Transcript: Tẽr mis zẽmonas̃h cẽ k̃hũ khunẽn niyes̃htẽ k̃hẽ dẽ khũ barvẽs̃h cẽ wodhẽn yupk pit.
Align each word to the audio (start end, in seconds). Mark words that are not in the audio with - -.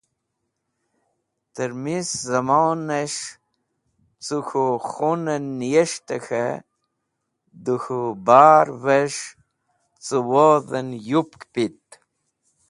Tẽr 1.53 1.71
mis 1.83 2.07
zẽmonas̃h 2.29 3.23
cẽ 4.25 4.43
k̃hũ 4.47 4.81
khunẽn 4.89 5.45
niyes̃htẽ 5.59 6.21
k̃hẽ 6.25 6.63
dẽ 7.63 7.79
khũ 7.83 7.99
barvẽs̃h 8.25 9.25
cẽ 10.05 10.23
wodhẽn 10.29 10.89
yupk 11.09 11.41
pit. 11.53 11.79